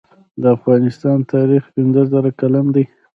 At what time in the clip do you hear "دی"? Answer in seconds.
2.75-2.83